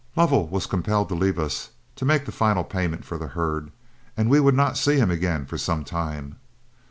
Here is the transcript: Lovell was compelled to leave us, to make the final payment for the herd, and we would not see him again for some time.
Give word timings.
Lovell 0.15 0.47
was 0.47 0.65
compelled 0.65 1.09
to 1.09 1.13
leave 1.13 1.37
us, 1.37 1.69
to 1.95 2.05
make 2.05 2.25
the 2.25 2.31
final 2.31 2.63
payment 2.63 3.05
for 3.05 3.19
the 3.19 3.27
herd, 3.27 3.69
and 4.17 4.31
we 4.31 4.39
would 4.39 4.55
not 4.55 4.75
see 4.75 4.97
him 4.97 5.11
again 5.11 5.45
for 5.45 5.59
some 5.59 5.83
time. 5.83 6.37